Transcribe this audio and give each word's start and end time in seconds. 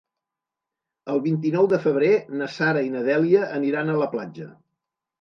El 1.15 1.21
vint-i-nou 1.25 1.69
de 1.75 1.79
febrer 1.85 2.11
na 2.41 2.49
Sara 2.57 2.85
i 2.89 2.93
na 2.97 3.07
Dèlia 3.13 3.47
aniran 3.63 3.93
a 3.99 4.03
la 4.05 4.13
platja. 4.19 4.53